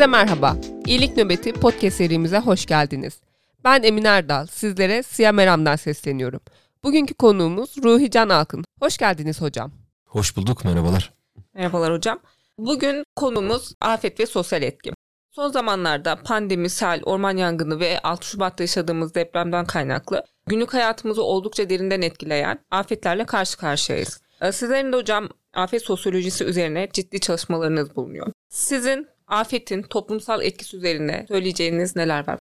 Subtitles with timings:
[0.00, 0.56] Herkese merhaba.
[0.86, 3.20] İyilik Nöbeti podcast serimize hoş geldiniz.
[3.64, 4.46] Ben Emin Erdal.
[4.46, 6.40] Sizlere Siyah Meram'dan sesleniyorum.
[6.84, 8.64] Bugünkü konuğumuz Ruhi Can Alkın.
[8.80, 9.72] Hoş geldiniz hocam.
[10.04, 11.12] Hoş bulduk, merhabalar.
[11.54, 12.18] Merhabalar hocam.
[12.58, 14.92] Bugün konumuz afet ve sosyal etki.
[15.30, 21.70] Son zamanlarda pandemi, sel, orman yangını ve 6 Şubat'ta yaşadığımız depremden kaynaklı günlük hayatımızı oldukça
[21.70, 24.20] derinden etkileyen afetlerle karşı karşıyayız.
[24.40, 28.32] Ee, sizlerin de hocam afet sosyolojisi üzerine ciddi çalışmalarınız bulunuyor.
[28.48, 32.38] Sizin afetin toplumsal etkisi üzerine söyleyeceğiniz neler var?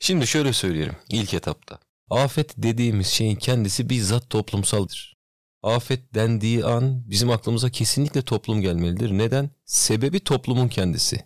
[0.00, 1.78] Şimdi şöyle söyleyelim ilk etapta.
[2.10, 5.16] Afet dediğimiz şeyin kendisi bizzat toplumsaldır.
[5.62, 9.10] Afet dendiği an bizim aklımıza kesinlikle toplum gelmelidir.
[9.10, 9.50] Neden?
[9.64, 11.24] Sebebi toplumun kendisi.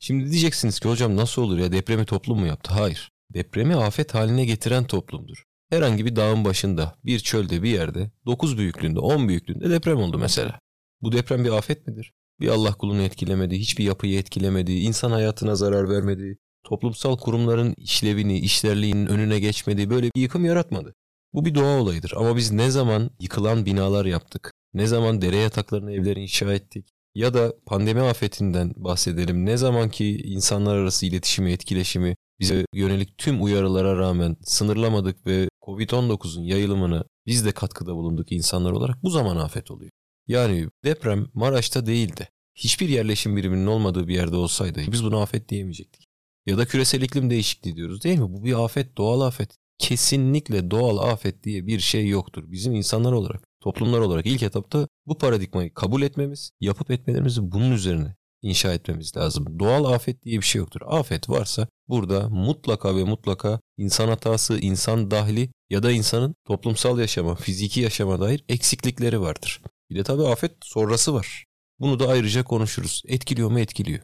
[0.00, 2.74] Şimdi diyeceksiniz ki hocam nasıl olur ya depremi toplum mu yaptı?
[2.74, 3.12] Hayır.
[3.34, 5.44] Depremi afet haline getiren toplumdur.
[5.70, 10.60] Herhangi bir dağın başında, bir çölde bir yerde 9 büyüklüğünde, 10 büyüklüğünde deprem oldu mesela.
[11.02, 12.12] Bu deprem bir afet midir?
[12.40, 19.06] Bir Allah kulunu etkilemedi, hiçbir yapıyı etkilemedi, insan hayatına zarar vermedi, toplumsal kurumların işlevini, işlerliğinin
[19.06, 20.94] önüne geçmedi, böyle bir yıkım yaratmadı.
[21.32, 25.92] Bu bir doğa olayıdır ama biz ne zaman yıkılan binalar yaptık, ne zaman dere yataklarına
[25.92, 29.46] evler inşa ettik ya da pandemi afetinden bahsedelim.
[29.46, 36.42] Ne zaman ki insanlar arası iletişimi, etkileşimi bize yönelik tüm uyarılara rağmen sınırlamadık ve Covid-19'un
[36.42, 39.90] yayılımına biz de katkıda bulunduk insanlar olarak bu zaman afet oluyor.
[40.28, 42.28] Yani deprem Maraş'ta değildi.
[42.54, 46.06] Hiçbir yerleşim biriminin olmadığı bir yerde olsaydı biz buna afet diyemeyecektik.
[46.46, 48.32] Ya da küresel iklim değişikliği diyoruz değil mi?
[48.32, 49.56] Bu bir afet, doğal afet.
[49.78, 52.44] Kesinlikle doğal afet diye bir şey yoktur.
[52.46, 58.16] Bizim insanlar olarak, toplumlar olarak ilk etapta bu paradigmayı kabul etmemiz, yapıp etmelerimizi bunun üzerine
[58.42, 59.58] inşa etmemiz lazım.
[59.58, 60.80] Doğal afet diye bir şey yoktur.
[60.86, 67.34] Afet varsa burada mutlaka ve mutlaka insan hatası, insan dahli ya da insanın toplumsal yaşama,
[67.34, 69.62] fiziki yaşama dair eksiklikleri vardır.
[69.90, 71.44] Bir de tabii afet sonrası var.
[71.80, 73.02] Bunu da ayrıca konuşuruz.
[73.06, 73.60] Etkiliyor mu?
[73.60, 74.00] Etkiliyor.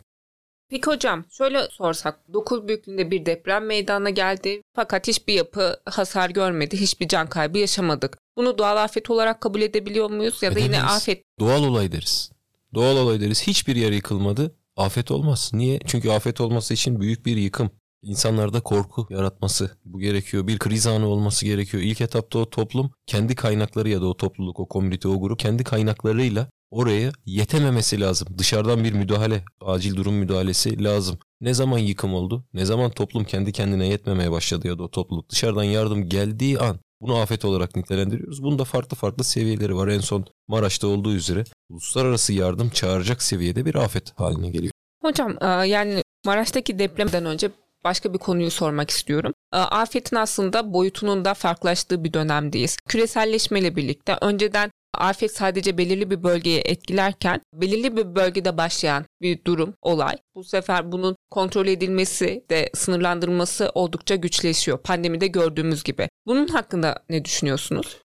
[0.71, 6.81] Peki hocam şöyle sorsak 9 büyüklüğünde bir deprem meydana geldi fakat hiçbir yapı hasar görmedi,
[6.81, 8.19] hiçbir can kaybı yaşamadık.
[8.37, 11.25] Bunu doğal afet olarak kabul edebiliyor muyuz ya da yine afet?
[11.41, 12.33] Doğal olay deriz.
[12.75, 13.43] Doğal olay deriz.
[13.43, 14.57] Hiçbir yer yıkılmadı.
[14.77, 15.51] Afet olmaz.
[15.55, 15.81] Niye?
[15.87, 17.71] Çünkü afet olması için büyük bir yıkım.
[18.03, 20.47] İnsanlarda korku yaratması bu gerekiyor.
[20.47, 21.83] Bir kriz anı olması gerekiyor.
[21.83, 25.65] İlk etapta o toplum kendi kaynakları ya da o topluluk, o komünite, o grup kendi
[25.65, 28.29] kaynaklarıyla oraya yetememesi lazım.
[28.39, 31.19] Dışarıdan bir müdahale, acil durum müdahalesi lazım.
[31.41, 32.45] Ne zaman yıkım oldu?
[32.55, 36.79] Ne zaman toplum kendi kendine yetmemeye başladı ya da o topluluk dışarıdan yardım geldiği an
[37.01, 38.43] bunu afet olarak nitelendiriyoruz.
[38.43, 39.89] Bunun da farklı farklı seviyeleri var.
[39.89, 44.73] En son Maraş'ta olduğu üzere uluslararası yardım çağıracak seviyede bir afet haline geliyor.
[45.03, 47.51] Hocam e, yani Maraş'taki depremden önce
[47.85, 49.33] başka bir konuyu sormak istiyorum.
[49.55, 52.77] E, afetin aslında boyutunun da farklılaştığı bir dönemdeyiz.
[52.89, 59.75] Küreselleşmeyle birlikte önceden afet sadece belirli bir bölgeye etkilerken belirli bir bölgede başlayan bir durum,
[59.83, 60.17] olay.
[60.35, 64.79] Bu sefer bunun kontrol edilmesi de sınırlandırılması oldukça güçleşiyor.
[64.79, 66.09] Pandemide gördüğümüz gibi.
[66.27, 68.02] Bunun hakkında ne düşünüyorsunuz?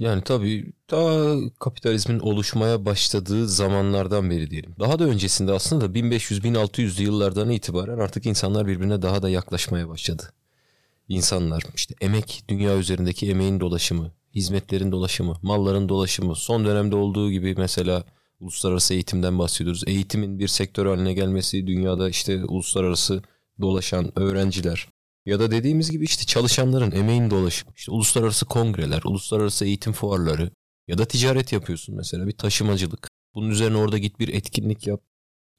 [0.00, 4.74] Yani tabii ta kapitalizmin oluşmaya başladığı zamanlardan beri diyelim.
[4.80, 10.32] Daha da öncesinde aslında 1500-1600'lü yıllardan itibaren artık insanlar birbirine daha da yaklaşmaya başladı.
[11.08, 17.54] İnsanlar işte emek, dünya üzerindeki emeğin dolaşımı, hizmetlerin dolaşımı, malların dolaşımı, son dönemde olduğu gibi
[17.58, 18.04] mesela
[18.40, 19.84] uluslararası eğitimden bahsediyoruz.
[19.86, 23.22] Eğitimin bir sektör haline gelmesi, dünyada işte uluslararası
[23.60, 24.88] dolaşan öğrenciler
[25.28, 30.50] ya da dediğimiz gibi işte çalışanların emeğin dolaşımı, işte uluslararası kongreler, uluslararası eğitim fuarları
[30.88, 33.08] ya da ticaret yapıyorsun mesela bir taşımacılık.
[33.34, 35.00] Bunun üzerine orada git bir etkinlik yap.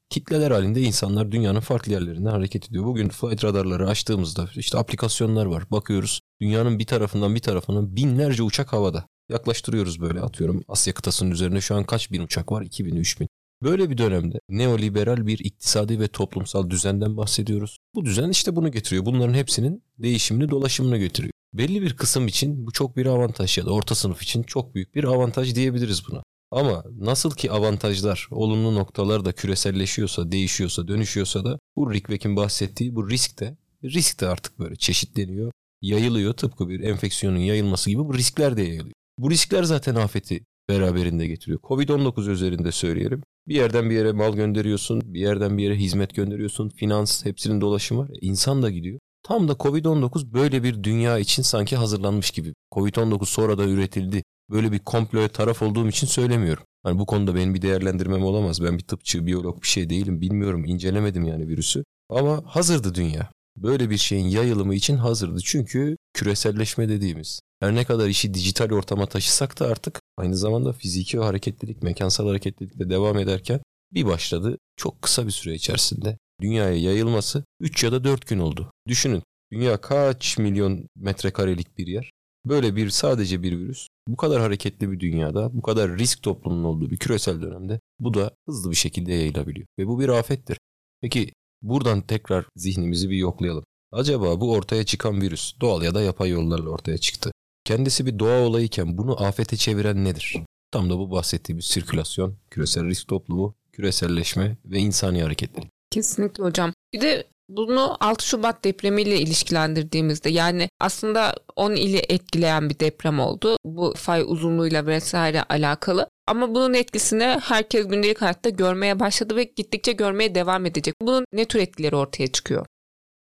[0.09, 2.85] Kitleler halinde insanlar dünyanın farklı yerlerinde hareket ediyor.
[2.85, 5.63] Bugün flight radarları açtığımızda işte aplikasyonlar var.
[5.71, 9.05] Bakıyoruz dünyanın bir tarafından bir tarafına binlerce uçak havada.
[9.29, 12.61] Yaklaştırıyoruz böyle atıyorum Asya kıtasının üzerine şu an kaç bin uçak var?
[12.61, 13.27] 2000, 3000.
[13.63, 17.77] Böyle bir dönemde neoliberal bir iktisadi ve toplumsal düzenden bahsediyoruz.
[17.95, 19.05] Bu düzen işte bunu getiriyor.
[19.05, 21.31] Bunların hepsinin değişimini, dolaşımını getiriyor.
[21.53, 24.95] Belli bir kısım için bu çok bir avantaj ya da orta sınıf için çok büyük
[24.95, 26.23] bir avantaj diyebiliriz buna.
[26.51, 32.95] Ama nasıl ki avantajlar, olumlu noktalar da küreselleşiyorsa, değişiyorsa, dönüşüyorsa da bu Rick Beck'in bahsettiği
[32.95, 35.51] bu risk de, risk de artık böyle çeşitleniyor,
[35.81, 36.33] yayılıyor.
[36.33, 38.95] Tıpkı bir enfeksiyonun yayılması gibi bu riskler de yayılıyor.
[39.17, 41.59] Bu riskler zaten afeti beraberinde getiriyor.
[41.59, 43.23] Covid-19 üzerinde söyleyelim.
[43.47, 48.01] Bir yerden bir yere mal gönderiyorsun, bir yerden bir yere hizmet gönderiyorsun, finans hepsinin dolaşımı
[48.01, 48.09] var.
[48.09, 48.99] E, insan da gidiyor.
[49.23, 52.53] Tam da Covid-19 böyle bir dünya için sanki hazırlanmış gibi.
[52.71, 54.23] Covid-19 sonra da üretildi.
[54.49, 56.63] Böyle bir komploya taraf olduğum için söylemiyorum.
[56.83, 58.63] Hani bu konuda benim bir değerlendirmem olamaz.
[58.63, 60.21] Ben bir tıpçı, biyolog bir şey değilim.
[60.21, 61.83] Bilmiyorum, incelemedim yani virüsü.
[62.09, 63.31] Ama hazırdı dünya.
[63.63, 65.39] Böyle bir şeyin yayılımı için hazırdı.
[65.43, 71.19] Çünkü küreselleşme dediğimiz her ne kadar işi dijital ortama taşısak da artık aynı zamanda fiziki
[71.19, 73.59] hareketlilik, mekansal hareketlilik de devam ederken
[73.93, 78.71] bir başladı çok kısa bir süre içerisinde dünyaya yayılması 3 ya da 4 gün oldu.
[78.87, 82.11] Düşünün dünya kaç milyon metrekarelik bir yer.
[82.45, 86.91] Böyle bir sadece bir virüs bu kadar hareketli bir dünyada, bu kadar risk toplumunun olduğu
[86.91, 89.67] bir küresel dönemde bu da hızlı bir şekilde yayılabiliyor.
[89.79, 90.57] Ve bu bir afettir.
[91.01, 93.63] Peki buradan tekrar zihnimizi bir yoklayalım.
[93.91, 97.31] Acaba bu ortaya çıkan virüs doğal ya da yapay yollarla ortaya çıktı.
[97.65, 100.37] Kendisi bir doğa olayıken bunu afete çeviren nedir?
[100.71, 105.69] Tam da bu bahsettiğimiz sirkülasyon, küresel risk toplumu, küreselleşme ve insani hareketlilik.
[105.91, 106.73] Kesinlikle hocam.
[106.93, 113.57] Bir de bunu 6 Şubat depremiyle ilişkilendirdiğimizde yani aslında 10 ili etkileyen bir deprem oldu.
[113.65, 116.09] Bu fay uzunluğuyla vesaire alakalı.
[116.27, 120.95] Ama bunun etkisini herkes gündelik hayatta görmeye başladı ve gittikçe görmeye devam edecek.
[121.01, 122.65] Bunun ne tür etkileri ortaya çıkıyor?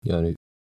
[0.04, 0.36] Yani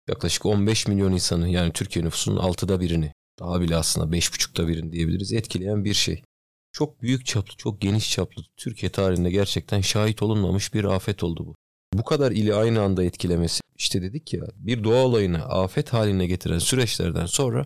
[0.10, 5.34] yaklaşık 15 milyon insanı yani Türkiye nüfusunun 6'da birini daha bile aslında 5,5'ta birini diyebiliriz
[5.34, 6.24] etkileyen bir şey.
[6.72, 11.56] Çok büyük çaplı, çok geniş çaplı Türkiye tarihinde gerçekten şahit olunmamış bir afet oldu bu.
[11.94, 16.58] Bu kadar ili aynı anda etkilemesi işte dedik ya bir doğa olayını afet haline getiren
[16.58, 17.66] süreçlerden sonra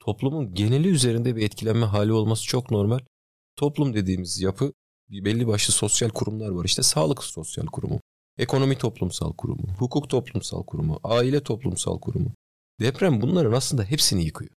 [0.00, 2.98] toplumun geneli üzerinde bir etkilenme hali olması çok normal.
[3.56, 4.72] Toplum dediğimiz yapı
[5.10, 6.64] belli başlı sosyal kurumlar var.
[6.64, 8.00] İşte sağlık sosyal kurumu,
[8.38, 12.32] ekonomi toplumsal kurumu, hukuk toplumsal kurumu, aile toplumsal kurumu.
[12.80, 14.50] Deprem bunların aslında hepsini yıkıyor.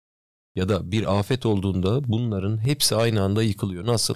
[0.55, 3.85] Ya da bir afet olduğunda bunların hepsi aynı anda yıkılıyor.
[3.85, 4.15] Nasıl?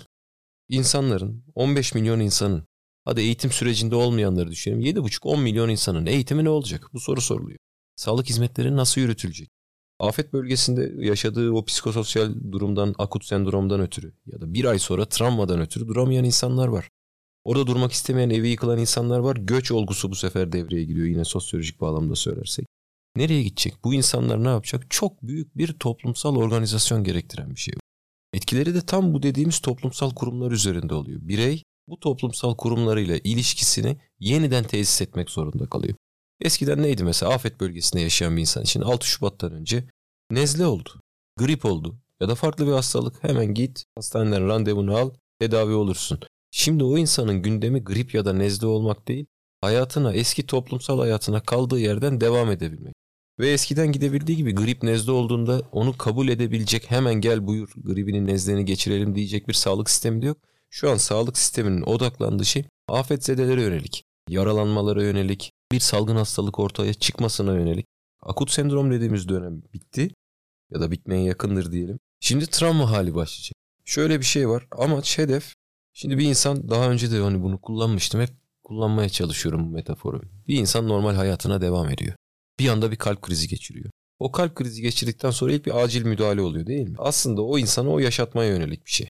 [0.69, 2.63] İnsanların, 15 milyon insanın
[3.05, 4.81] Hadi eğitim sürecinde olmayanları düşünelim.
[4.81, 6.89] 7,5-10 milyon insanın eğitimi ne olacak?
[6.93, 7.59] Bu soru soruluyor.
[7.95, 9.49] Sağlık hizmetleri nasıl yürütülecek?
[9.99, 15.59] Afet bölgesinde yaşadığı o psikososyal durumdan, akut sendromdan ötürü ya da bir ay sonra travmadan
[15.59, 16.89] ötürü duramayan insanlar var.
[17.43, 19.35] Orada durmak istemeyen, evi yıkılan insanlar var.
[19.35, 22.65] Göç olgusu bu sefer devreye giriyor yine sosyolojik bağlamda söylersek.
[23.15, 23.73] Nereye gidecek?
[23.83, 24.91] Bu insanlar ne yapacak?
[24.91, 27.73] Çok büyük bir toplumsal organizasyon gerektiren bir şey.
[28.33, 31.19] Etkileri de tam bu dediğimiz toplumsal kurumlar üzerinde oluyor.
[31.21, 35.95] Birey bu toplumsal kurumlarıyla ilişkisini yeniden tesis etmek zorunda kalıyor.
[36.41, 39.87] Eskiden neydi mesela afet bölgesinde yaşayan bir insan için 6 Şubat'tan önce
[40.31, 40.89] nezle oldu,
[41.37, 46.19] grip oldu ya da farklı bir hastalık hemen git hastaneden randevunu al tedavi olursun.
[46.51, 49.25] Şimdi o insanın gündemi grip ya da nezle olmak değil,
[49.61, 52.93] hayatına, eski toplumsal hayatına kaldığı yerden devam edebilmek.
[53.39, 58.65] Ve eskiden gidebildiği gibi grip nezle olduğunda onu kabul edebilecek hemen gel buyur gribini nezleni
[58.65, 60.37] geçirelim diyecek bir sağlık sistemi de yok.
[60.69, 67.53] Şu an sağlık sisteminin odaklandığı şey afetzedelere yönelik, yaralanmalara yönelik, bir salgın hastalık ortaya çıkmasına
[67.53, 67.85] yönelik.
[68.21, 70.11] Akut sendrom dediğimiz dönem bitti
[70.71, 71.99] ya da bitmeye yakındır diyelim.
[72.19, 73.53] Şimdi travma hali başlayacak.
[73.85, 74.67] Şöyle bir şey var.
[74.71, 75.53] Amaç, hedef.
[75.93, 78.21] Şimdi bir insan daha önce de hani bunu kullanmıştım.
[78.21, 78.29] Hep
[78.63, 80.21] kullanmaya çalışıyorum bu metaforu.
[80.47, 82.15] Bir insan normal hayatına devam ediyor.
[82.59, 83.89] Bir anda bir kalp krizi geçiriyor.
[84.19, 86.95] O kalp krizi geçirdikten sonra ilk bir acil müdahale oluyor değil mi?
[86.99, 89.07] Aslında o insanı o yaşatmaya yönelik bir şey.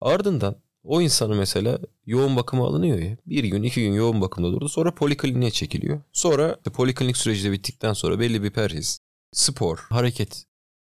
[0.00, 3.16] Ardından o insanı mesela yoğun bakıma alınıyor ya.
[3.26, 4.68] Bir gün iki gün yoğun bakımda durdu.
[4.68, 6.00] Sonra polikliniğe çekiliyor.
[6.12, 8.98] Sonra poliklinik süreci de bittikten sonra belli bir perhiz,
[9.32, 10.44] spor, hareket.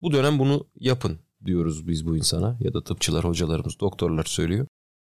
[0.02, 2.58] Bu dönem bunu yapın diyoruz biz bu insana.
[2.60, 4.66] Ya da tıpçılar, hocalarımız, doktorlar söylüyor.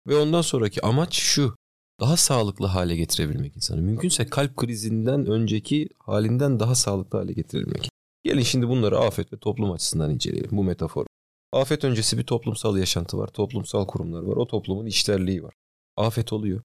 [0.08, 1.56] Ve ondan sonraki amaç şu.
[2.00, 3.82] Daha sağlıklı hale getirebilmek insanı.
[3.82, 7.90] Mümkünse kalp krizinden önceki halinden daha sağlıklı hale getirebilmek.
[8.24, 11.06] Gelin şimdi bunları afet ve toplum açısından inceleyelim bu metafor.
[11.52, 15.54] Afet öncesi bir toplumsal yaşantı var, toplumsal kurumlar var, o toplumun işlerliği var.
[15.98, 16.62] Afet oluyor.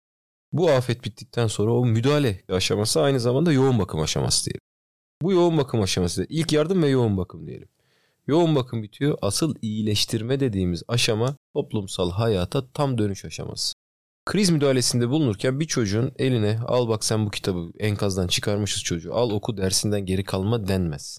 [0.52, 4.60] Bu afet bittikten sonra o müdahale aşaması aynı zamanda yoğun bakım aşaması diyelim.
[5.22, 7.68] Bu yoğun bakım aşaması ilk yardım ve yoğun bakım diyelim.
[8.26, 9.18] Yoğun bakım bitiyor.
[9.22, 13.74] Asıl iyileştirme dediğimiz aşama toplumsal hayata tam dönüş aşaması.
[14.26, 19.30] Kriz müdahalesinde bulunurken bir çocuğun eline al bak sen bu kitabı enkazdan çıkarmışız çocuğu al
[19.30, 21.18] oku dersinden geri kalma denmez.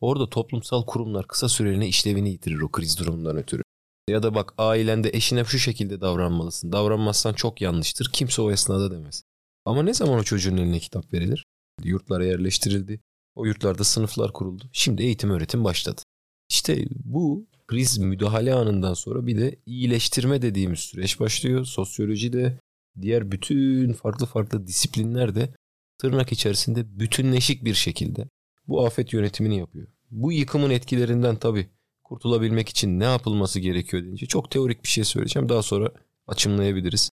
[0.00, 3.62] Orada toplumsal kurumlar kısa süreliğine işlevini yitirir o kriz durumundan ötürü.
[4.08, 6.72] Ya da bak ailende eşine şu şekilde davranmalısın.
[6.72, 8.10] Davranmazsan çok yanlıştır.
[8.12, 9.22] Kimse o esnada demez.
[9.64, 11.44] Ama ne zaman o çocuğun eline kitap verilir?
[11.84, 13.00] Yurtlara yerleştirildi.
[13.34, 14.64] O yurtlarda sınıflar kuruldu.
[14.72, 16.02] Şimdi eğitim öğretim başladı.
[16.50, 21.64] İşte bu kriz müdahale anından sonra bir de iyileştirme dediğimiz süreç başlıyor.
[21.64, 22.58] Sosyoloji de
[23.00, 25.54] diğer bütün farklı farklı disiplinler de
[25.98, 28.28] tırnak içerisinde bütünleşik bir şekilde
[28.68, 29.88] bu afet yönetimini yapıyor.
[30.10, 31.66] Bu yıkımın etkilerinden tabii
[32.04, 35.48] kurtulabilmek için ne yapılması gerekiyor deyince çok teorik bir şey söyleyeceğim.
[35.48, 35.90] Daha sonra
[36.26, 37.10] açımlayabiliriz.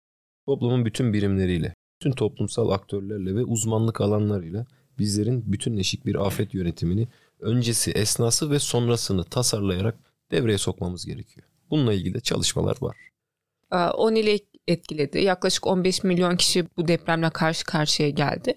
[0.47, 4.67] Toplumun bütün birimleriyle, bütün toplumsal aktörlerle ve uzmanlık alanlarıyla
[4.99, 7.09] bizlerin bütünleşik bir afet yönetimini
[7.41, 9.99] öncesi, esnası ve sonrasını tasarlayarak
[10.31, 11.47] devreye sokmamız gerekiyor.
[11.71, 12.97] Bununla ilgili de çalışmalar var.
[13.95, 14.39] 10 ile
[14.69, 15.19] etkiledi.
[15.19, 18.55] Yaklaşık 15 milyon kişi bu depremle karşı karşıya geldi.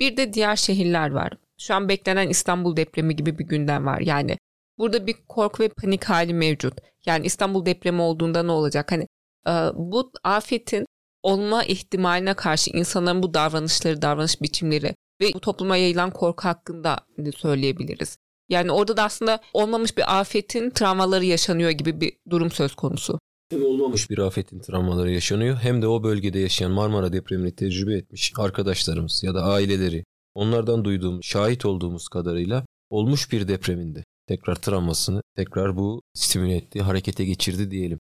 [0.00, 1.32] Bir de diğer şehirler var.
[1.60, 4.00] Şu an beklenen İstanbul depremi gibi bir gündem var.
[4.00, 4.38] Yani
[4.78, 6.74] burada bir korku ve panik hali mevcut.
[7.06, 8.92] Yani İstanbul depremi olduğunda ne olacak?
[8.92, 9.06] Hani
[9.46, 10.86] e, bu afetin
[11.22, 16.98] olma ihtimaline karşı insanların bu davranışları, davranış biçimleri ve bu topluma yayılan korku hakkında
[17.36, 18.16] söyleyebiliriz.
[18.48, 23.18] Yani orada da aslında olmamış bir afetin travmaları yaşanıyor gibi bir durum söz konusu.
[23.50, 28.32] Hem olmamış bir afetin travmaları yaşanıyor hem de o bölgede yaşayan Marmara depremini tecrübe etmiş
[28.36, 30.04] arkadaşlarımız ya da aileleri
[30.40, 37.24] onlardan duyduğumuz, şahit olduğumuz kadarıyla olmuş bir depreminde tekrar travmasını tekrar bu stimüle etti, harekete
[37.24, 37.98] geçirdi diyelim.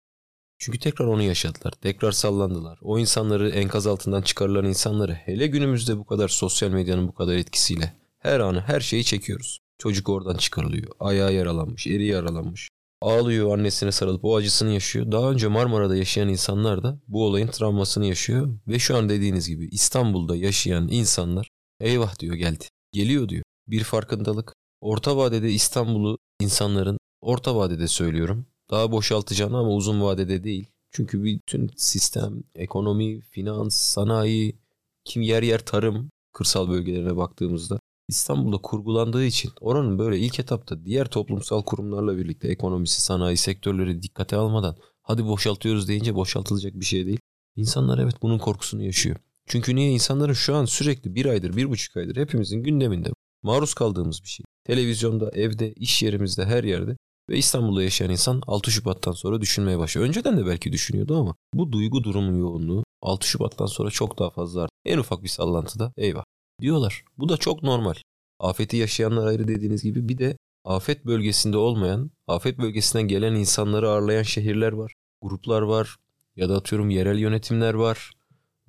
[0.59, 1.71] Çünkü tekrar onu yaşadılar.
[1.81, 2.79] Tekrar sallandılar.
[2.81, 7.93] O insanları enkaz altından çıkarılan insanları hele günümüzde bu kadar sosyal medyanın bu kadar etkisiyle
[8.19, 9.59] her anı her şeyi çekiyoruz.
[9.77, 10.91] Çocuk oradan çıkarılıyor.
[10.99, 12.69] Ayağı yaralanmış, eri yaralanmış.
[13.01, 15.11] Ağlıyor annesine sarılıp o acısını yaşıyor.
[15.11, 18.57] Daha önce Marmara'da yaşayan insanlar da bu olayın travmasını yaşıyor.
[18.67, 22.65] Ve şu an dediğiniz gibi İstanbul'da yaşayan insanlar eyvah diyor geldi.
[22.91, 23.43] Geliyor diyor.
[23.67, 24.53] Bir farkındalık.
[24.81, 30.67] Orta vadede İstanbul'u insanların orta vadede söylüyorum daha boşaltacağını ama uzun vadede değil.
[30.91, 34.55] Çünkü bütün sistem, ekonomi, finans, sanayi,
[35.05, 41.05] kim yer yer tarım kırsal bölgelerine baktığımızda İstanbul'da kurgulandığı için oranın böyle ilk etapta diğer
[41.07, 47.19] toplumsal kurumlarla birlikte ekonomisi, sanayi sektörleri dikkate almadan hadi boşaltıyoruz deyince boşaltılacak bir şey değil.
[47.55, 49.17] İnsanlar evet bunun korkusunu yaşıyor.
[49.47, 53.09] Çünkü niye insanların şu an sürekli bir aydır, bir buçuk aydır hepimizin gündeminde
[53.43, 54.45] maruz kaldığımız bir şey.
[54.65, 56.97] Televizyonda, evde, iş yerimizde, her yerde
[57.29, 60.07] ve İstanbul'da yaşayan insan 6 Şubat'tan sonra düşünmeye başlıyor.
[60.07, 64.61] Önceden de belki düşünüyordu ama bu duygu durumun yoğunluğu 6 Şubat'tan sonra çok daha fazla
[64.61, 64.75] arttı.
[64.85, 66.23] En ufak bir sallantıda eyvah
[66.61, 67.03] diyorlar.
[67.17, 67.95] Bu da çok normal.
[68.39, 74.23] Afeti yaşayanlar ayrı dediğiniz gibi bir de afet bölgesinde olmayan, afet bölgesinden gelen insanları ağırlayan
[74.23, 74.93] şehirler var.
[75.21, 75.95] Gruplar var
[76.35, 78.11] ya da atıyorum yerel yönetimler var.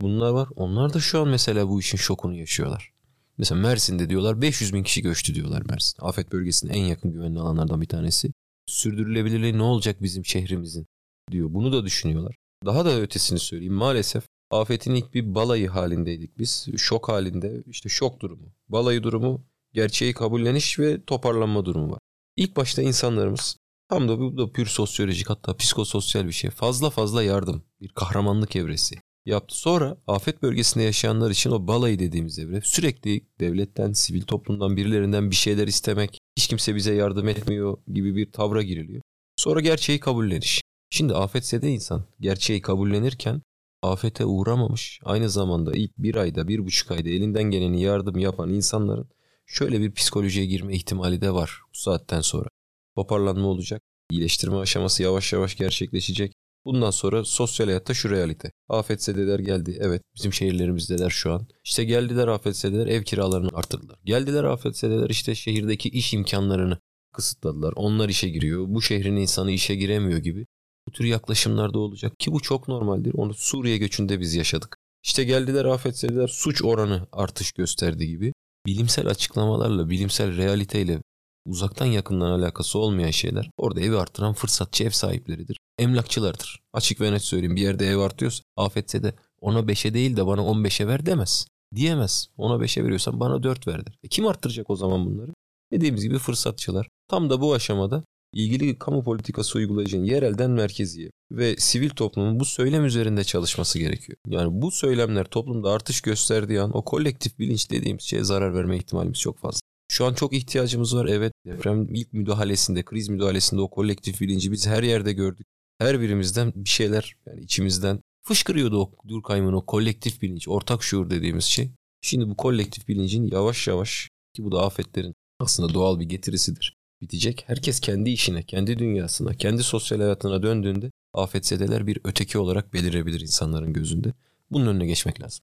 [0.01, 0.49] Bunlar var.
[0.57, 2.93] Onlar da şu an mesela bu işin şokunu yaşıyorlar.
[3.39, 5.97] Mesela Mersin'de diyorlar 500 bin kişi göçtü diyorlar Mersin.
[6.01, 8.33] Afet bölgesinin en yakın güvenli alanlardan bir tanesi
[8.67, 10.87] sürdürülebilirliği ne olacak bizim şehrimizin
[11.31, 11.55] diyor.
[11.55, 12.35] Bunu da düşünüyorlar.
[12.65, 13.75] Daha da ötesini söyleyeyim.
[13.75, 16.69] Maalesef afetin ilk bir balayı halindeydik biz.
[16.77, 18.53] Şok halinde işte şok durumu.
[18.69, 21.99] Balayı durumu gerçeği kabulleniş ve toparlanma durumu var.
[22.37, 23.57] İlk başta insanlarımız
[23.89, 26.51] tam da bu da pür sosyolojik hatta psikososyal bir şey.
[26.51, 28.97] Fazla fazla yardım, bir kahramanlık evresi
[29.29, 29.59] yaptı.
[29.59, 35.37] Sonra afet bölgesinde yaşayanlar için o balayı dediğimiz evre sürekli devletten, sivil toplumdan birilerinden bir
[35.37, 39.03] şeyler istemek, hiç kimse bize yardım etmiyor gibi bir tavra giriliyor.
[39.37, 40.63] Sonra gerçeği kabulleniş.
[40.91, 43.43] Şimdi afetse insan gerçeği kabullenirken
[43.83, 49.09] afete uğramamış aynı zamanda ilk bir ayda bir buçuk ayda elinden geleni yardım yapan insanların
[49.47, 52.49] şöyle bir psikolojiye girme ihtimali de var bu saatten sonra.
[52.97, 53.83] Toparlanma olacak.
[54.11, 56.33] iyileştirme aşaması yavaş yavaş gerçekleşecek.
[56.69, 58.53] Bundan sonra sosyal hayatta şu realite.
[58.69, 59.79] Afetzedeler geldi.
[59.81, 61.47] Evet bizim şehirlerimizdeler şu an.
[61.65, 63.99] İşte geldiler afetzedeler ev kiralarını artırdılar.
[64.05, 66.79] Geldiler afetzedeler işte şehirdeki iş imkanlarını
[67.15, 67.73] kısıtladılar.
[67.77, 68.65] Onlar işe giriyor.
[68.69, 70.47] Bu şehrin insanı işe giremiyor gibi.
[70.89, 73.15] Bu tür yaklaşımlarda olacak ki bu çok normaldir.
[73.15, 74.77] Onu Suriye göçünde biz yaşadık.
[75.05, 78.33] İşte geldiler afetzedeler suç oranı artış gösterdi gibi.
[78.67, 81.03] Bilimsel açıklamalarla, bilimsel realiteyle
[81.49, 85.57] uzaktan yakından alakası olmayan şeyler orada evi artıran fırsatçı ev sahipleridir.
[85.79, 86.61] Emlakçılardır.
[86.73, 90.41] Açık ve net söyleyeyim bir yerde ev artıyorsa afetse de ona 5'e değil de bana
[90.41, 91.47] 15'e ver demez.
[91.75, 92.29] Diyemez.
[92.37, 93.99] Ona 5'e veriyorsan bana 4 verdir.
[94.03, 95.33] E kim arttıracak o zaman bunları?
[95.73, 96.89] Dediğimiz gibi fırsatçılar.
[97.09, 102.85] Tam da bu aşamada ilgili kamu politikası uygulayıcının yerelden merkeziye ve sivil toplumun bu söylem
[102.85, 104.19] üzerinde çalışması gerekiyor.
[104.27, 109.19] Yani bu söylemler toplumda artış gösterdiği an o kolektif bilinç dediğimiz şeye zarar verme ihtimalimiz
[109.19, 109.61] çok fazla.
[109.99, 111.07] Şu an çok ihtiyacımız var.
[111.07, 115.47] Evet deprem ilk müdahalesinde, kriz müdahalesinde o kolektif bilinci biz her yerde gördük.
[115.79, 121.45] Her birimizden bir şeyler yani içimizden fışkırıyordu o Durkheim'in o kolektif bilinç, ortak şuur dediğimiz
[121.45, 121.71] şey.
[122.01, 126.77] Şimdi bu kolektif bilincin yavaş yavaş ki bu da afetlerin aslında doğal bir getirisidir.
[127.01, 127.45] Bitecek.
[127.47, 133.73] Herkes kendi işine, kendi dünyasına, kendi sosyal hayatına döndüğünde afetsedeler bir öteki olarak belirebilir insanların
[133.73, 134.13] gözünde.
[134.51, 135.48] Bunun önüne geçmek lazım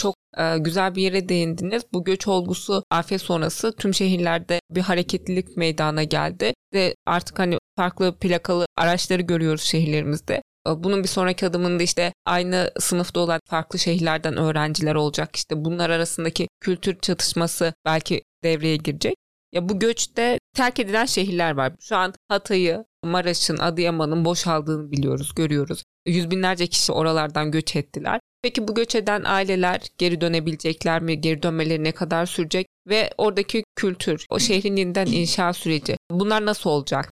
[0.00, 1.82] çok e, güzel bir yere değindiniz.
[1.92, 8.18] Bu göç olgusu afet sonrası tüm şehirlerde bir hareketlilik meydana geldi ve artık hani farklı
[8.18, 10.34] plakalı araçları görüyoruz şehirlerimizde.
[10.68, 15.36] E, bunun bir sonraki adımında işte aynı sınıfta olan farklı şehirlerden öğrenciler olacak.
[15.36, 19.14] İşte bunlar arasındaki kültür çatışması belki devreye girecek.
[19.52, 21.72] Ya bu göçte terk edilen şehirler var.
[21.80, 25.82] Şu an Hatay'ı, Maraş'ın, Adıyaman'ın boşaldığını biliyoruz, görüyoruz.
[26.06, 28.19] Yüz binlerce kişi oralardan göç ettiler.
[28.42, 31.20] Peki bu göç eden aileler geri dönebilecekler mi?
[31.20, 32.66] Geri dönmeleri ne kadar sürecek?
[32.88, 37.12] Ve oradaki kültür, o şehrin yeniden inşa süreci bunlar nasıl olacak?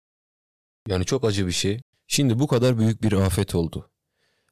[0.89, 1.81] Yani çok acı bir şey.
[2.07, 3.91] Şimdi bu kadar büyük bir afet oldu.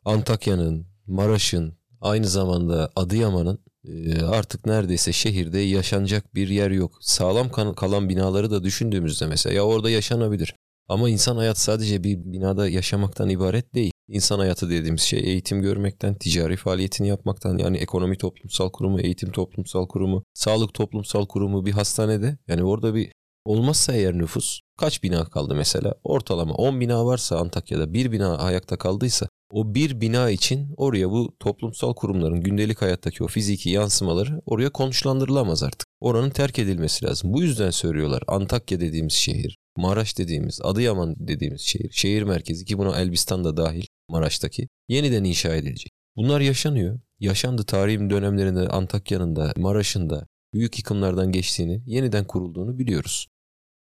[0.05, 6.99] Antakya'nın, Maraş'ın, aynı zamanda Adıyaman'ın e, artık neredeyse şehirde yaşanacak bir yer yok.
[7.01, 10.55] Sağlam kalan binaları da düşündüğümüzde mesela ya orada yaşanabilir.
[10.89, 13.93] Ama insan hayat sadece bir binada yaşamaktan ibaret değil.
[14.11, 19.87] İnsan hayatı dediğimiz şey eğitim görmekten, ticari faaliyetini yapmaktan yani ekonomi toplumsal kurumu, eğitim toplumsal
[19.87, 23.13] kurumu, sağlık toplumsal kurumu bir hastanede yani orada bir
[23.45, 25.95] olmazsa eğer nüfus kaç bina kaldı mesela?
[26.05, 31.37] Ortalama 10 bina varsa Antakya'da bir bina ayakta kaldıysa o bir bina için oraya bu
[31.41, 35.87] toplumsal kurumların gündelik hayattaki o fiziki yansımaları oraya konuşlandırılamaz artık.
[36.01, 37.33] Oranın terk edilmesi lazım.
[37.33, 43.01] Bu yüzden söylüyorlar Antakya dediğimiz şehir, Maraş dediğimiz, Adıyaman dediğimiz şehir, şehir merkezi ki buna
[43.01, 45.93] Elbistan da dahil Maraş'taki yeniden inşa edilecek.
[46.17, 47.01] Bunlar yaşanıyor.
[47.21, 53.27] Yaşandı tarihin dönemlerinde Antakya'nın da Maraş'ın da büyük yıkımlardan geçtiğini, yeniden kurulduğunu biliyoruz.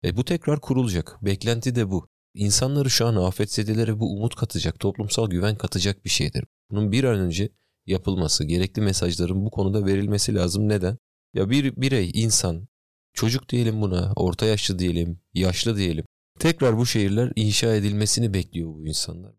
[0.03, 1.17] E bu tekrar kurulacak.
[1.21, 2.07] Beklenti de bu.
[2.33, 6.45] İnsanları şu an afetzedelere bu umut katacak, toplumsal güven katacak bir şeydir.
[6.71, 7.49] Bunun bir an önce
[7.85, 10.69] yapılması, gerekli mesajların bu konuda verilmesi lazım.
[10.69, 10.97] Neden?
[11.33, 12.67] Ya bir birey, insan,
[13.13, 16.05] çocuk diyelim buna, orta yaşlı diyelim, yaşlı diyelim.
[16.39, 19.33] Tekrar bu şehirler inşa edilmesini bekliyor bu insanlar.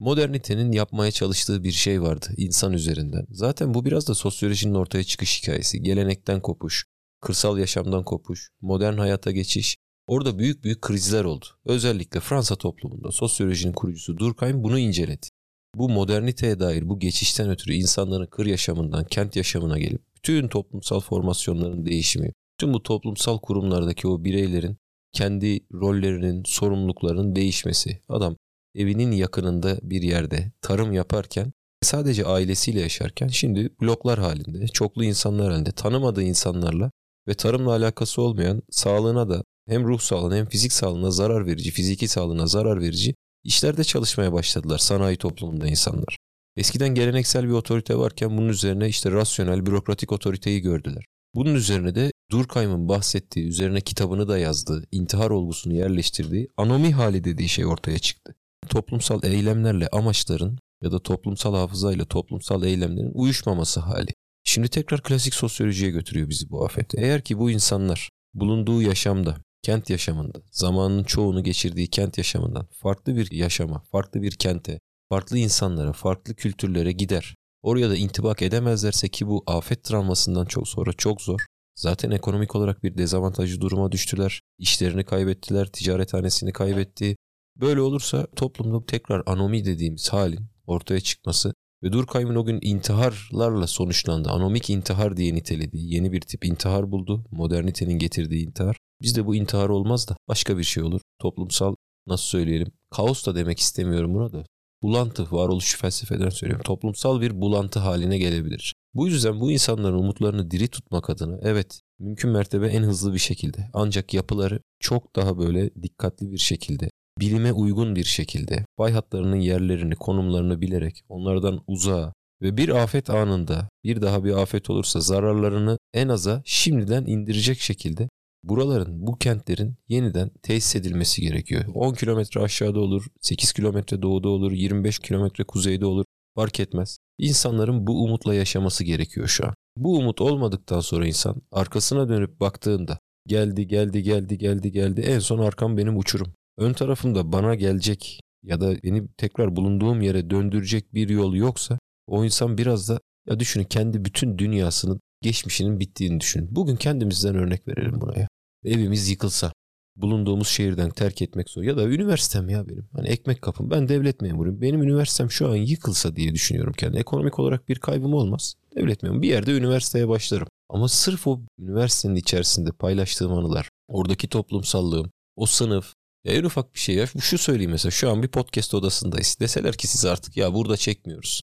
[0.00, 3.26] Modernitenin yapmaya çalıştığı bir şey vardı insan üzerinden.
[3.30, 5.82] Zaten bu biraz da sosyolojinin ortaya çıkış hikayesi.
[5.82, 6.84] Gelenekten kopuş,
[7.20, 9.76] kırsal yaşamdan kopuş, modern hayata geçiş.
[10.06, 11.44] Orada büyük büyük krizler oldu.
[11.64, 15.26] Özellikle Fransa toplumunda sosyolojinin kurucusu Durkheim bunu inceledi.
[15.74, 21.86] Bu moderniteye dair bu geçişten ötürü insanların kır yaşamından kent yaşamına gelip bütün toplumsal formasyonların
[21.86, 24.76] değişimi, bütün bu toplumsal kurumlardaki o bireylerin
[25.12, 28.00] kendi rollerinin, sorumluluklarının değişmesi.
[28.08, 28.36] Adam
[28.74, 35.72] evinin yakınında bir yerde tarım yaparken sadece ailesiyle yaşarken şimdi bloklar halinde, çoklu insanlar halinde,
[35.72, 36.90] tanımadığı insanlarla
[37.28, 42.08] ve tarımla alakası olmayan sağlığına da hem ruh sağlığına hem fizik sağlığına zarar verici, fiziki
[42.08, 46.18] sağlığına zarar verici işlerde çalışmaya başladılar sanayi toplumunda insanlar.
[46.56, 51.04] Eskiden geleneksel bir otorite varken bunun üzerine işte rasyonel, bürokratik otoriteyi gördüler.
[51.34, 57.48] Bunun üzerine de Durkheim'ın bahsettiği, üzerine kitabını da yazdığı, intihar olgusunu yerleştirdiği anomi hali dediği
[57.48, 58.34] şey ortaya çıktı.
[58.68, 64.10] Toplumsal eylemlerle amaçların ya da toplumsal hafızayla toplumsal eylemlerin uyuşmaması hali.
[64.44, 66.94] Şimdi tekrar klasik sosyolojiye götürüyor bizi bu afet.
[66.94, 73.30] Eğer ki bu insanlar bulunduğu yaşamda, kent yaşamında, zamanın çoğunu geçirdiği kent yaşamından farklı bir
[73.30, 77.34] yaşama, farklı bir kente, farklı insanlara, farklı kültürlere gider.
[77.62, 81.40] Oraya da intibak edemezlerse ki bu afet travmasından çok sonra çok zor.
[81.76, 84.40] Zaten ekonomik olarak bir dezavantajlı duruma düştüler.
[84.58, 87.16] İşlerini kaybettiler, ticarethanesini kaybetti.
[87.60, 94.30] Böyle olursa toplumda tekrar anomi dediğimiz halin ortaya çıkması ve Durkheim'in o gün intiharlarla sonuçlandı.
[94.30, 97.24] Anomik intihar diye nitelediği yeni bir tip intihar buldu.
[97.30, 98.76] Modernitenin getirdiği intihar.
[99.02, 101.00] Bizde bu intihar olmaz da başka bir şey olur.
[101.18, 101.74] Toplumsal
[102.06, 104.44] nasıl söyleyelim kaos da demek istemiyorum buna da.
[104.82, 106.64] Bulantı varoluş felsefeden söylüyorum.
[106.64, 108.74] Toplumsal bir bulantı haline gelebilir.
[108.94, 113.70] Bu yüzden bu insanların umutlarını diri tutmak adına evet mümkün mertebe en hızlı bir şekilde
[113.72, 119.94] ancak yapıları çok daha böyle dikkatli bir şekilde bilime uygun bir şekilde bay hatlarının yerlerini,
[119.94, 126.08] konumlarını bilerek onlardan uzağa ve bir afet anında bir daha bir afet olursa zararlarını en
[126.08, 128.08] aza şimdiden indirecek şekilde
[128.44, 131.64] buraların, bu kentlerin yeniden tesis edilmesi gerekiyor.
[131.74, 136.04] 10 kilometre aşağıda olur, 8 kilometre doğuda olur, 25 kilometre kuzeyde olur
[136.34, 136.98] fark etmez.
[137.18, 139.54] İnsanların bu umutla yaşaması gerekiyor şu an.
[139.76, 145.38] Bu umut olmadıktan sonra insan arkasına dönüp baktığında geldi geldi geldi geldi geldi en son
[145.38, 146.32] arkam benim uçurum.
[146.58, 152.24] Ön tarafımda bana gelecek ya da beni tekrar bulunduğum yere döndürecek bir yol yoksa o
[152.24, 156.48] insan biraz da ya düşünün kendi bütün dünyasının geçmişinin bittiğini düşünün.
[156.50, 158.28] Bugün kendimizden örnek verelim buraya.
[158.64, 159.52] Evimiz yıkılsa,
[159.96, 161.62] bulunduğumuz şehirden terk etmek zor.
[161.62, 162.88] Ya da üniversitem ya benim.
[162.92, 163.70] Hani ekmek kapım.
[163.70, 164.60] Ben devlet memuruyum.
[164.60, 166.98] Benim üniversitem şu an yıkılsa diye düşünüyorum kendi.
[166.98, 168.54] Ekonomik olarak bir kaybım olmaz.
[168.76, 169.22] Devlet memuru.
[169.22, 170.48] Bir yerde üniversiteye başlarım.
[170.68, 175.94] Ama sırf o üniversitenin içerisinde paylaştığım anılar, oradaki toplumsallığım, o sınıf,
[176.28, 177.06] ya en ufak bir şey ya.
[177.20, 179.36] Şu söyleyeyim mesela şu an bir podcast odasındayız.
[179.40, 181.40] Deseler ki siz artık ya burada çekmiyoruz.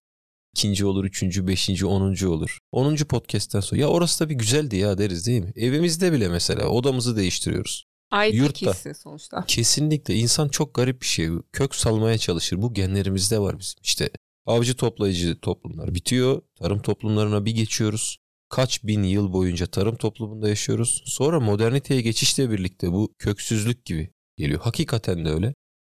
[0.55, 2.59] İkinci olur, üçüncü, beşinci, onuncu olur.
[2.71, 5.53] Onuncu podcast'ten sonra ya orası da bir güzeldi ya deriz değil mi?
[5.55, 7.85] Evimizde bile mesela odamızı değiştiriyoruz.
[8.11, 8.93] Aitlik Yurtta.
[8.93, 9.45] sonuçta.
[9.47, 10.15] Kesinlikle.
[10.15, 11.29] insan çok garip bir şey.
[11.51, 12.61] Kök salmaya çalışır.
[12.61, 13.79] Bu genlerimizde var bizim.
[13.83, 14.09] İşte
[14.45, 16.41] avcı toplayıcı toplumlar bitiyor.
[16.55, 18.17] Tarım toplumlarına bir geçiyoruz.
[18.49, 21.03] Kaç bin yıl boyunca tarım toplumunda yaşıyoruz.
[21.05, 24.59] Sonra moderniteye geçişle birlikte bu köksüzlük gibi geliyor.
[24.61, 25.53] Hakikaten de öyle.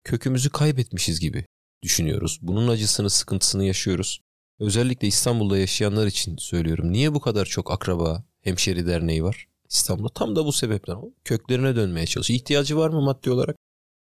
[0.04, 1.44] Kökümüzü kaybetmişiz gibi
[1.82, 2.38] düşünüyoruz.
[2.42, 4.20] Bunun acısını, sıkıntısını yaşıyoruz.
[4.60, 6.92] Özellikle İstanbul'da yaşayanlar için söylüyorum.
[6.92, 10.08] Niye bu kadar çok akraba, hemşeri derneği var İstanbul'da?
[10.08, 10.96] Tam da bu sebepten.
[11.24, 12.40] Köklerine dönmeye çalışıyor.
[12.40, 13.56] İhtiyacı var mı maddi olarak?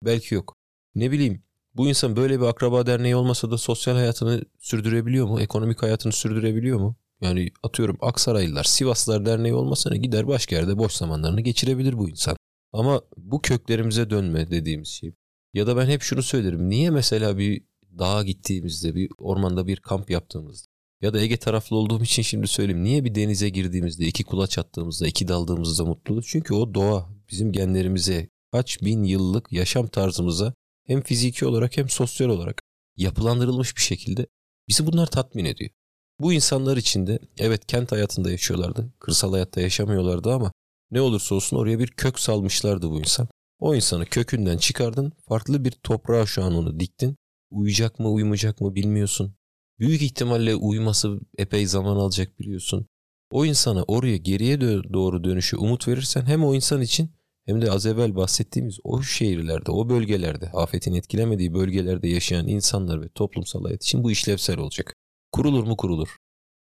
[0.06, 0.56] Belki yok.
[0.96, 1.44] Ne bileyim
[1.76, 5.42] bu insan böyle bir akraba derneği olmasa da sosyal hayatını sürdürebiliyor mu?
[5.42, 6.96] Ekonomik hayatını sürdürebiliyor mu?
[7.22, 12.38] Yani atıyorum Aksaraylılar, Sivaslılar derneği olmasa ne gider başka yerde boş zamanlarını geçirebilir bu insan.
[12.76, 15.14] Ama bu köklerimize dönme dediğimiz şey.
[15.54, 16.70] Ya da ben hep şunu söylerim.
[16.70, 17.64] Niye mesela bir
[18.00, 20.68] dağa gittiğimizde, bir ormanda bir kamp yaptığımızda
[21.02, 22.84] ya da Ege taraflı olduğum için şimdi söyleyeyim.
[22.84, 26.28] Niye bir denize girdiğimizde, iki kulaç attığımızda, iki daldığımızda mutluluk?
[26.28, 30.54] Çünkü o doğa bizim genlerimize, kaç bin yıllık yaşam tarzımıza
[30.88, 32.62] hem fiziki olarak hem sosyal olarak
[32.98, 34.28] yapılandırılmış bir şekilde
[34.68, 35.72] bizi bunlar tatmin ediyor.
[36.20, 40.52] Bu insanlar için de evet kent hayatında yaşıyorlardı, kırsal hayatta yaşamıyorlardı ama
[40.92, 43.28] ne olursa olsun oraya bir kök salmışlardı bu insan.
[43.60, 47.18] O insanı kökünden çıkardın, farklı bir toprağa şu an onu diktin.
[47.52, 49.36] Uyuyacak mı, uyumayacak mı bilmiyorsun.
[49.80, 52.88] Büyük ihtimalle uyuması epey zaman alacak biliyorsun.
[53.32, 54.62] O insana oraya geriye
[54.94, 57.12] doğru dönüşü umut verirsen hem o insan için
[57.46, 63.10] hem de az evvel bahsettiğimiz o şehirlerde, o bölgelerde, afetin etkilemediği bölgelerde yaşayan insanlar ve
[63.10, 64.94] toplumsal hayat için bu işlevsel olacak.
[65.32, 66.18] Kurulur mu kurulur.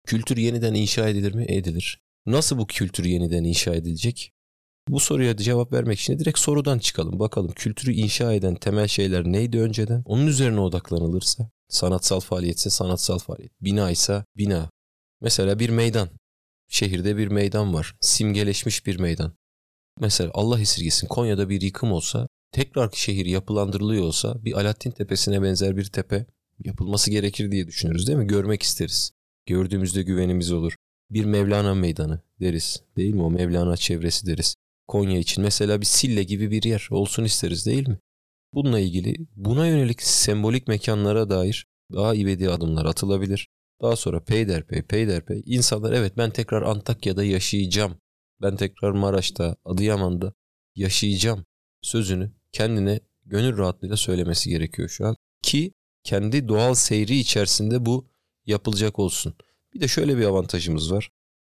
[0.07, 1.45] Kültür yeniden inşa edilir mi?
[1.47, 2.01] Edilir.
[2.25, 4.31] Nasıl bu kültür yeniden inşa edilecek?
[4.89, 7.19] Bu soruya cevap vermek için direkt sorudan çıkalım.
[7.19, 10.01] Bakalım kültürü inşa eden temel şeyler neydi önceden?
[10.05, 13.51] Onun üzerine odaklanılırsa sanatsal faaliyetse sanatsal faaliyet.
[13.61, 14.69] Bina ise bina.
[15.21, 16.09] Mesela bir meydan.
[16.69, 17.95] Şehirde bir meydan var.
[18.01, 19.33] Simgeleşmiş bir meydan.
[19.99, 25.77] Mesela Allah esirgesin Konya'da bir yıkım olsa, tekrar şehir yapılandırılıyor olsa bir Alaaddin Tepesi'ne benzer
[25.77, 26.25] bir tepe
[26.65, 28.27] yapılması gerekir diye düşünürüz değil mi?
[28.27, 29.11] Görmek isteriz.
[29.45, 30.75] Gördüğümüzde güvenimiz olur.
[31.11, 32.83] Bir Mevlana meydanı deriz.
[32.97, 33.21] Değil mi?
[33.21, 34.55] O Mevlana çevresi deriz.
[34.87, 37.97] Konya için mesela bir Sille gibi bir yer olsun isteriz değil mi?
[38.53, 43.47] Bununla ilgili buna yönelik sembolik mekanlara dair daha ivedi adımlar atılabilir.
[43.81, 47.97] Daha sonra peyderpey peyderpey insanlar evet ben tekrar Antakya'da yaşayacağım.
[48.41, 50.33] Ben tekrar Maraş'ta, Adıyaman'da
[50.75, 51.45] yaşayacağım
[51.81, 55.15] sözünü kendine gönül rahatlığıyla söylemesi gerekiyor şu an.
[55.41, 58.07] Ki kendi doğal seyri içerisinde bu
[58.45, 59.33] yapılacak olsun.
[59.73, 61.09] Bir de şöyle bir avantajımız var.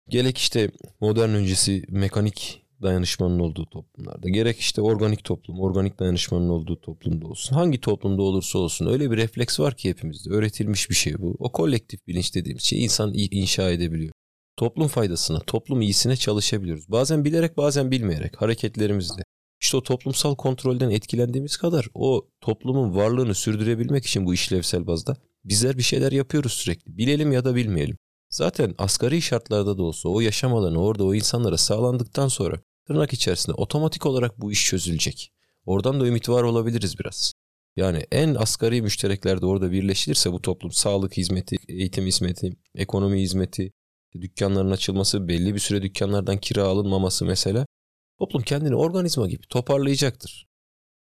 [0.09, 6.81] Gerek işte modern öncesi mekanik dayanışmanın olduğu toplumlarda gerek işte organik toplum, organik dayanışmanın olduğu
[6.81, 7.55] toplumda olsun.
[7.55, 10.31] Hangi toplumda olursa olsun öyle bir refleks var ki hepimizde.
[10.31, 11.37] Öğretilmiş bir şey bu.
[11.39, 14.13] O kolektif bilinç dediğimiz şey insan inşa edebiliyor.
[14.57, 16.89] Toplum faydasına, toplum iyisine çalışabiliyoruz.
[16.89, 19.23] Bazen bilerek bazen bilmeyerek hareketlerimizle.
[19.61, 25.79] İşte o toplumsal kontrolden etkilendiğimiz kadar o toplumun varlığını sürdürebilmek için bu işlevsel bazda bizler
[25.79, 26.97] bir şeyler yapıyoruz sürekli.
[26.97, 27.97] Bilelim ya da bilmeyelim.
[28.35, 33.57] Zaten asgari şartlarda da olsa o yaşam alanı orada o insanlara sağlandıktan sonra tırnak içerisinde
[33.57, 35.33] otomatik olarak bu iş çözülecek.
[35.67, 37.33] Oradan da ümit var olabiliriz biraz.
[37.77, 43.73] Yani en asgari müştereklerde orada birleşilirse bu toplum sağlık hizmeti, eğitim hizmeti, ekonomi hizmeti,
[44.21, 47.67] dükkanların açılması, belli bir süre dükkanlardan kira alınmaması mesela
[48.19, 50.47] toplum kendini organizma gibi toparlayacaktır.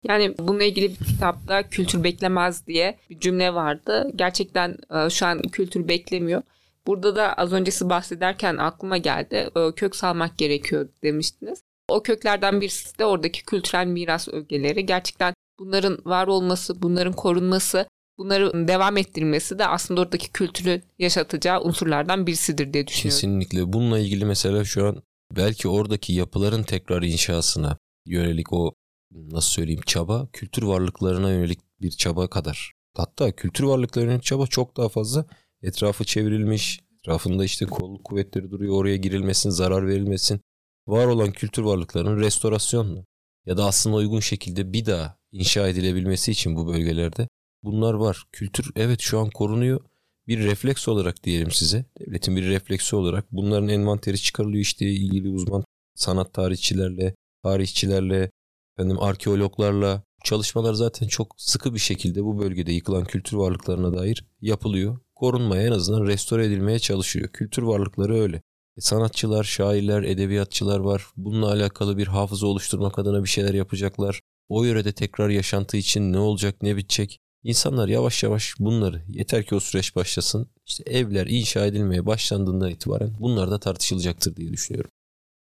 [0.04, 4.12] Yani bununla ilgili bir kitapta kültür beklemez diye bir cümle vardı.
[4.15, 6.44] Gerçekten e, şu an kültür beklemiyor.
[6.88, 9.50] Burada da az öncesi bahsederken aklıma geldi.
[9.56, 11.62] E, kök salmak gerekiyor demiştiniz.
[11.89, 14.86] O köklerden birisi de oradaki kültürel miras ögeleri.
[14.86, 22.28] Gerçekten bunların var olması, bunların korunması, bunları devam ettirmesi de aslında oradaki kültürü yaşatacağı unsurlardan
[22.28, 23.17] birisidir diye düşünüyorum.
[23.17, 23.74] Kesinlikle.
[23.74, 25.04] Bununla ilgili mesela şu an
[25.36, 28.74] belki oradaki yapıların tekrar inşasına yönelik o
[29.12, 32.74] nasıl söyleyeyim çaba kültür varlıklarına yönelik bir çaba kadar.
[32.98, 35.26] Hatta kültür varlıklarının çaba çok daha fazla
[35.62, 40.41] etrafı çevrilmiş, etrafında işte kolluk kuvvetleri duruyor oraya girilmesin, zarar verilmesin.
[40.88, 43.06] Var olan kültür varlıklarının restorasyonla
[43.45, 47.28] ya da aslında uygun şekilde bir daha inşa edilebilmesi için bu bölgelerde
[47.63, 48.24] bunlar var.
[48.32, 49.82] Kültür evet şu an korunuyor.
[50.28, 51.86] Bir refleks olarak diyelim size.
[52.00, 55.63] Devletin bir refleksi olarak bunların envanteri çıkarılıyor işte ilgili uzman
[55.95, 58.32] sanat tarihçilerle, tarihçilerle,
[58.78, 65.00] efendim arkeologlarla çalışmalar zaten çok sıkı bir şekilde bu bölgede yıkılan kültür varlıklarına dair yapılıyor.
[65.22, 67.28] Korunmaya en azından restore edilmeye çalışıyor.
[67.28, 68.42] Kültür varlıkları öyle.
[68.78, 71.06] E, sanatçılar, şairler, edebiyatçılar var.
[71.18, 74.22] Bununla alakalı bir hafıza oluşturmak adına bir şeyler yapacaklar.
[74.50, 77.20] O yörede tekrar yaşantı için ne olacak, ne bitecek?
[77.44, 80.50] İnsanlar yavaş yavaş bunları yeter ki o süreç başlasın.
[80.66, 84.92] İşte evler inşa edilmeye başlandığında itibaren bunlar da tartışılacaktır diye düşünüyorum.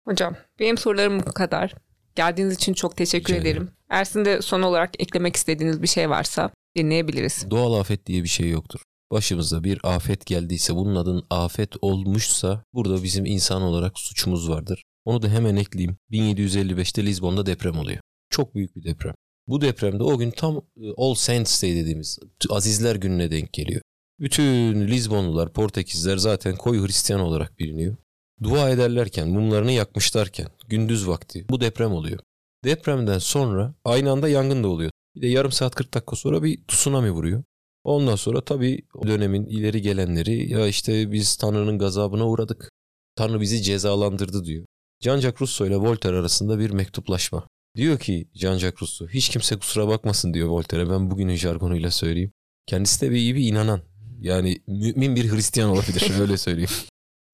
[0.09, 1.75] Hocam benim sorularım bu kadar.
[2.15, 3.71] Geldiğiniz için çok teşekkür Rica ederim.
[3.89, 7.51] Ersin de son olarak eklemek istediğiniz bir şey varsa dinleyebiliriz.
[7.51, 8.81] Doğal afet diye bir şey yoktur.
[9.11, 14.83] Başımıza bir afet geldiyse bunun adın afet olmuşsa burada bizim insan olarak suçumuz vardır.
[15.05, 15.97] Onu da hemen ekleyeyim.
[16.11, 18.01] 1755'te Lizbon'da deprem oluyor.
[18.31, 19.15] Çok büyük bir deprem.
[19.47, 22.19] Bu depremde o gün tam e, All Saints Day dediğimiz
[22.51, 23.83] Azizler Günü'ne denk geliyor.
[24.21, 27.97] Bütün Lizbonlular, Portekizler zaten koyu Hristiyan olarak biliniyor.
[28.43, 32.19] Dua ederlerken, mumlarını yakmışlarken gündüz vakti bu deprem oluyor.
[32.65, 34.91] Depremden sonra aynı anda yangın da oluyor.
[35.15, 37.43] Bir de yarım saat 40 dakika sonra bir tsunami vuruyor.
[37.85, 42.71] Ondan sonra tabii o dönemin ileri gelenleri ya işte biz Tanrı'nın gazabına uğradık.
[43.17, 44.65] Tanrı bizi cezalandırdı diyor.
[45.03, 47.47] Jean-Jacques Rousseau ile Voltaire arasında bir mektuplaşma.
[47.77, 52.33] Diyor ki Jean-Jacques Rousseau hiç kimse kusura bakmasın diyor Voltaire'e ben bugünün jargonuyla söyleyeyim.
[52.67, 53.81] Kendisi de bir iyi bir inanan.
[54.21, 56.71] Yani mümin bir Hristiyan olabilir öyle söyleyeyim.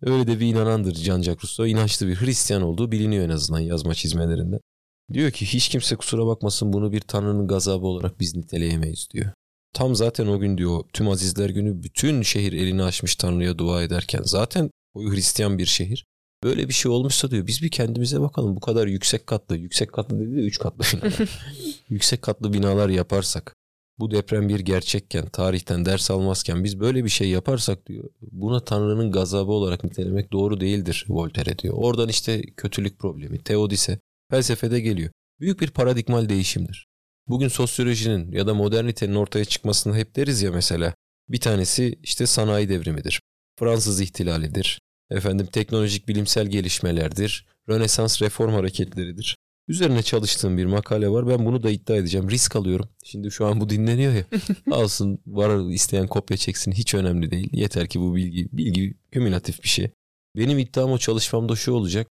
[0.03, 1.67] Öyle de bir inanandır Jean-Jacques Rousseau.
[1.67, 4.61] İnançlı bir Hristiyan olduğu biliniyor en azından yazma çizmelerinde.
[5.13, 9.33] Diyor ki hiç kimse kusura bakmasın bunu bir tanrının gazabı olarak biz niteleyemeyiz diyor.
[9.77, 14.23] Tam zaten o gün diyor tüm azizler günü bütün şehir elini açmış Tanrı'ya dua ederken
[14.25, 16.07] zaten o Hristiyan bir şehir.
[16.45, 20.21] Böyle bir şey olmuşsa diyor biz bir kendimize bakalım bu kadar yüksek katlı, yüksek katlı
[20.21, 21.41] dedi de 3 katlı binalar.
[21.89, 23.55] yüksek katlı binalar yaparsak
[23.99, 28.11] bu deprem bir gerçekken, tarihten ders almazken biz böyle bir şey yaparsak diyor.
[28.33, 31.75] Buna Tanrı'nın gazabı olarak nitelemek doğru değildir Voltaire diyor.
[31.77, 33.99] Oradan işte kötülük problemi, teodise,
[34.31, 35.11] felsefede geliyor.
[35.41, 36.87] Büyük bir paradigmal değişimdir.
[37.29, 40.95] Bugün sosyolojinin ya da modernitenin ortaya çıkmasını hep deriz ya mesela.
[41.29, 43.21] Bir tanesi işte sanayi devrimidir.
[43.59, 44.81] Fransız ihtilalidir.
[45.11, 47.47] Efendim teknolojik bilimsel gelişmelerdir.
[47.69, 49.37] Rönesans reform hareketleridir.
[49.69, 51.29] Üzerine çalıştığım bir makale var.
[51.29, 52.31] Ben bunu da iddia edeceğim.
[52.31, 52.89] Risk alıyorum.
[53.05, 54.25] Şimdi şu an bu dinleniyor ya.
[54.71, 56.73] Alsın var isteyen kopya çeksin.
[56.73, 57.49] Hiç önemli değil.
[57.53, 59.91] Yeter ki bu bilgi bilgi kümülatif bir şey.
[60.37, 62.07] Benim iddiam o çalışmamda şu olacak.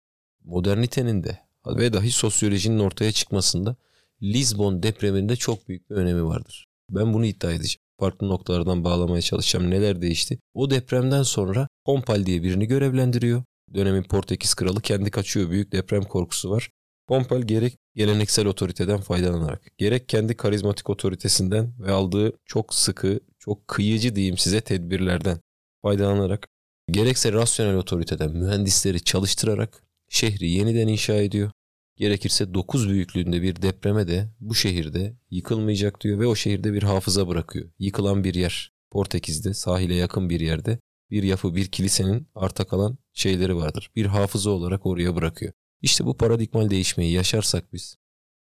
[0.43, 3.76] Modernitenin de ve dahi sosyolojinin ortaya çıkmasında
[4.23, 6.65] Lisbon depreminde çok büyük bir önemi vardır.
[6.89, 7.79] Ben bunu iddia edeceğim.
[7.99, 9.71] Farklı noktalardan bağlamaya çalışacağım.
[9.71, 10.39] Neler değişti?
[10.53, 13.43] O depremden sonra Pompal diye birini görevlendiriyor.
[13.73, 15.49] Dönemin Portekiz kralı kendi kaçıyor.
[15.49, 16.69] Büyük deprem korkusu var.
[17.07, 24.15] Pompal gerek geleneksel otoriteden faydalanarak, gerek kendi karizmatik otoritesinden ve aldığı çok sıkı, çok kıyıcı
[24.15, 25.39] diyeyim size tedbirlerden
[25.81, 26.47] faydalanarak,
[26.91, 31.51] gerekse rasyonel otoriteden mühendisleri çalıştırarak şehri yeniden inşa ediyor.
[31.95, 37.27] Gerekirse 9 büyüklüğünde bir depreme de bu şehirde yıkılmayacak diyor ve o şehirde bir hafıza
[37.27, 37.69] bırakıyor.
[37.79, 38.73] Yıkılan bir yer.
[38.91, 40.79] Portekiz'de sahile yakın bir yerde
[41.12, 43.91] bir yapı, bir kilisenin arta kalan şeyleri vardır.
[43.95, 45.53] Bir hafıza olarak oraya bırakıyor.
[45.82, 47.95] İşte bu paradigmal değişmeyi yaşarsak biz,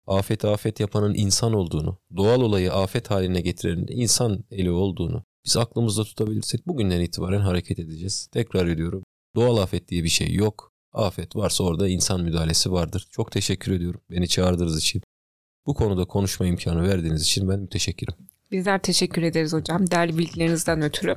[0.07, 6.03] afet afet yapanın insan olduğunu, doğal olayı afet haline getirenin insan eli olduğunu biz aklımızda
[6.03, 8.27] tutabilirsek bugünden itibaren hareket edeceğiz.
[8.31, 9.03] Tekrar ediyorum.
[9.35, 10.73] Doğal afet diye bir şey yok.
[10.97, 13.07] Afet varsa orada insan müdahalesi vardır.
[13.11, 15.01] Çok teşekkür ediyorum beni çağırdığınız için.
[15.65, 18.13] Bu konuda konuşma imkanı verdiğiniz için ben müteşekkirim.
[18.51, 21.15] Bizler teşekkür ederiz hocam değerli bilgilerinizden ötürü.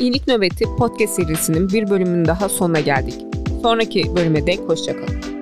[0.00, 3.14] İyilik Nöbeti podcast serisinin bir bölümünün daha sonuna geldik.
[3.62, 5.41] Sonraki bölüme dek hoşçakalın.